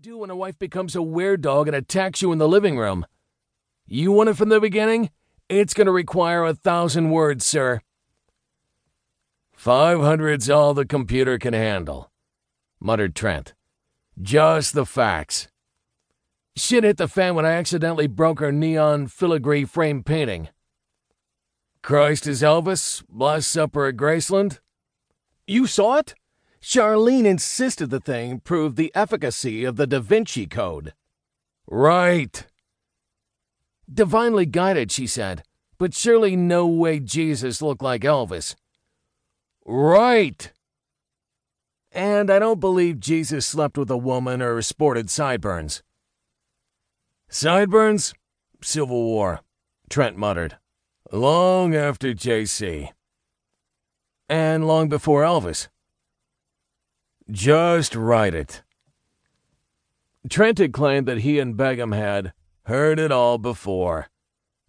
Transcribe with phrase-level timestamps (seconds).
[0.00, 3.04] do when a wife becomes a weredog and attacks you in the living room?
[3.86, 5.10] You want it from the beginning?
[5.50, 7.82] It's going to require a thousand words, sir.
[9.52, 12.10] Five hundred's all the computer can handle,
[12.80, 13.52] muttered Trent.
[14.18, 15.48] Just the facts.
[16.56, 20.48] Shit hit the fan when I accidentally broke her neon filigree frame painting.
[21.82, 24.60] Christ is Elvis, Last Supper at Graceland?
[25.46, 26.14] You saw it?
[26.62, 30.92] Charlene insisted the thing proved the efficacy of the Da Vinci Code.
[31.66, 32.46] Right.
[33.92, 35.42] Divinely guided, she said,
[35.78, 38.54] but surely no way Jesus looked like Elvis.
[39.64, 40.52] Right.
[41.92, 45.82] And I don't believe Jesus slept with a woman or sported sideburns.
[47.28, 48.12] Sideburns?
[48.62, 49.40] Civil War,
[49.88, 50.58] Trent muttered.
[51.10, 52.90] Long after JC.
[54.28, 55.68] And long before Elvis.
[57.30, 58.62] Just write it.
[60.28, 62.32] Trent had claimed that he and Begum had
[62.64, 64.08] heard it all before.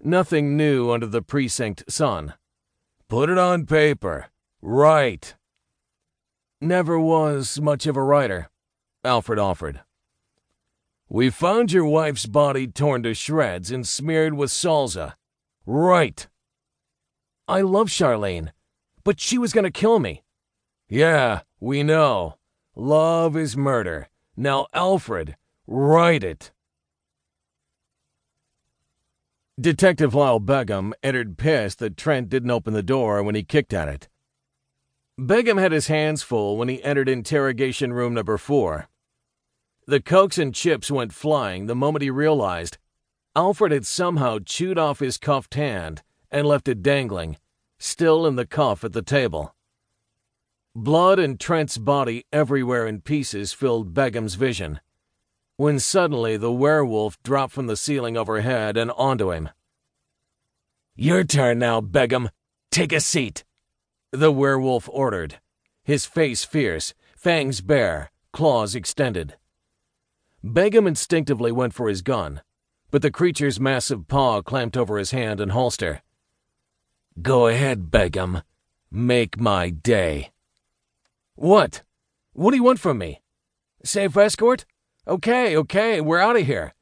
[0.00, 2.34] Nothing new under the precinct sun.
[3.08, 4.26] Put it on paper.
[4.62, 5.34] Write.
[6.60, 8.48] Never was much of a writer,
[9.04, 9.82] Alfred offered.
[11.08, 15.14] We found your wife's body torn to shreds and smeared with salsa.
[15.66, 16.26] Right.
[17.46, 18.50] I love Charlene,
[19.04, 20.24] but she was going to kill me.
[20.88, 22.36] Yeah, we know.
[22.78, 24.08] Love is murder.
[24.36, 26.52] Now, Alfred, write it.
[29.58, 33.88] Detective Lyle Begum entered pissed that Trent didn't open the door when he kicked at
[33.88, 34.08] it.
[35.16, 38.88] Begum had his hands full when he entered interrogation room number four.
[39.86, 42.76] The cokes and chips went flying the moment he realized
[43.34, 47.38] Alfred had somehow chewed off his cuffed hand and left it dangling,
[47.78, 49.55] still in the cuff at the table.
[50.78, 54.78] Blood and Trent's body everywhere in pieces filled Begum's vision.
[55.56, 59.48] When suddenly the werewolf dropped from the ceiling overhead and onto him.
[60.94, 62.28] Your turn now, Begum.
[62.70, 63.42] Take a seat,
[64.12, 65.40] the werewolf ordered,
[65.82, 69.38] his face fierce, fangs bare, claws extended.
[70.44, 72.42] Begum instinctively went for his gun,
[72.90, 76.02] but the creature's massive paw clamped over his hand and holster.
[77.22, 78.42] Go ahead, Begum.
[78.90, 80.32] Make my day.
[81.36, 81.82] What?
[82.32, 83.20] What do you want from me?
[83.84, 84.64] Safe escort?
[85.06, 86.74] Okay, okay, we're out of here.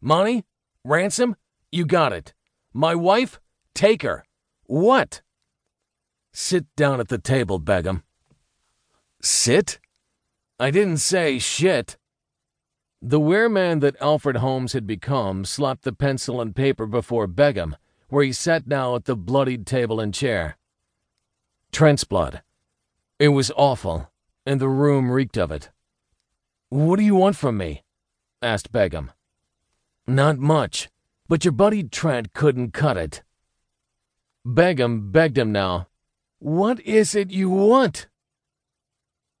[0.00, 0.44] Money?
[0.84, 1.36] Ransom?
[1.70, 2.34] You got it.
[2.74, 3.40] My wife?
[3.74, 4.24] Take her.
[4.64, 5.22] What?
[6.32, 8.02] Sit down at the table, Begum.
[9.22, 9.78] Sit?
[10.58, 11.96] I didn't say shit.
[13.00, 17.76] The wereman that Alfred Holmes had become slapped the pencil and paper before Begum,
[18.08, 20.58] where he sat now at the bloodied table and chair.
[21.70, 22.42] Trent's blood.
[23.22, 24.10] It was awful,
[24.44, 25.70] and the room reeked of it.
[26.70, 27.84] What do you want from me?
[28.42, 29.12] asked Begum.
[30.08, 30.88] Not much,
[31.28, 33.22] but your buddy Trent couldn't cut it.
[34.44, 35.86] Begum begged him now.
[36.40, 38.08] What is it you want?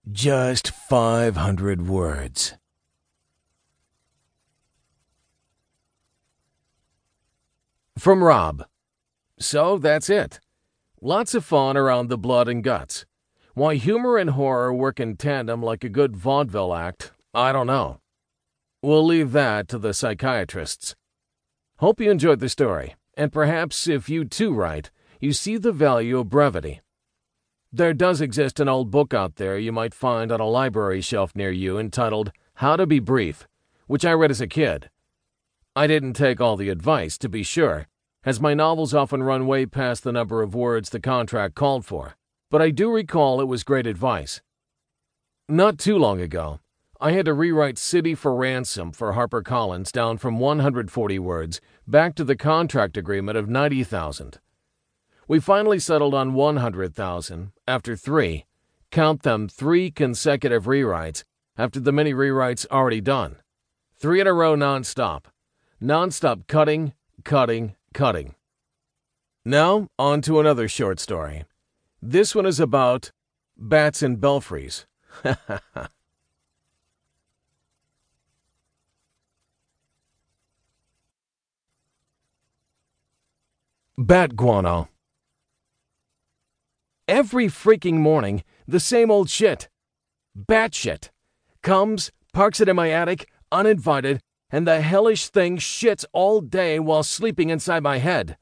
[0.08, 2.54] Just five hundred words.
[7.98, 8.64] From Rob.
[9.40, 10.38] So that's it.
[11.00, 13.06] Lots of fun around the blood and guts.
[13.54, 18.00] Why humor and horror work in tandem like a good vaudeville act, I don't know.
[18.80, 20.96] We'll leave that to the psychiatrists.
[21.76, 26.18] Hope you enjoyed the story, and perhaps if you too write, you see the value
[26.18, 26.80] of brevity.
[27.70, 31.36] There does exist an old book out there you might find on a library shelf
[31.36, 33.46] near you entitled How to Be Brief,
[33.86, 34.88] which I read as a kid.
[35.76, 37.86] I didn't take all the advice, to be sure,
[38.24, 42.16] as my novels often run way past the number of words the contract called for
[42.52, 44.42] but I do recall it was great advice.
[45.48, 46.60] Not too long ago,
[47.00, 52.24] I had to rewrite City for Ransom for HarperCollins down from 140 words back to
[52.24, 54.38] the contract agreement of 90,000.
[55.26, 58.44] We finally settled on 100,000 after three,
[58.90, 61.24] count them three consecutive rewrites
[61.56, 63.36] after the many rewrites already done.
[63.98, 65.24] Three in a row nonstop.
[65.82, 66.92] Nonstop cutting,
[67.24, 68.34] cutting, cutting.
[69.42, 71.44] Now, on to another short story.
[72.04, 73.12] This one is about
[73.56, 74.86] bats and belfries.
[83.96, 84.88] Bat guano.
[87.06, 89.68] Every freaking morning, the same old shit.
[90.34, 91.12] Bat shit.
[91.62, 94.20] Comes, parks it in my attic, uninvited,
[94.50, 98.36] and the hellish thing shits all day while sleeping inside my head.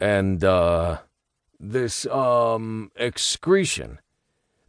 [0.00, 0.98] And, uh,
[1.60, 4.00] this, um, excretion.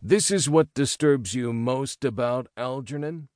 [0.01, 3.27] This is what disturbs you most about Algernon?